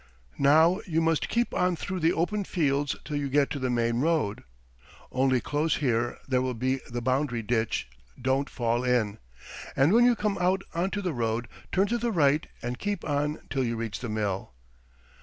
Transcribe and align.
Now 0.39 0.81
you 0.87 0.99
must 0.99 1.29
keep 1.29 1.53
on 1.53 1.75
through 1.75 1.99
the 1.99 2.11
open 2.11 2.43
fields 2.43 2.95
till 3.05 3.17
you 3.17 3.29
get 3.29 3.51
to 3.51 3.59
the 3.59 3.69
main 3.69 3.99
road. 3.99 4.43
Only 5.11 5.39
close 5.39 5.75
here 5.75 6.17
there 6.27 6.41
will 6.41 6.55
be 6.55 6.79
the 6.89 7.03
boundary 7.03 7.43
ditch 7.43 7.87
don't 8.19 8.49
fall 8.49 8.83
in.... 8.83 9.19
And 9.75 9.93
when 9.93 10.05
you 10.05 10.15
come 10.15 10.39
out 10.39 10.63
on 10.73 10.89
to 10.89 11.03
the 11.03 11.13
road, 11.13 11.47
turn 11.71 11.85
to 11.85 11.99
the 11.99 12.11
right, 12.11 12.47
and 12.63 12.79
keep 12.79 13.05
on 13.07 13.41
till 13.51 13.63
you 13.63 13.75
reach 13.75 13.99
the 13.99 14.09
mill. 14.09 14.53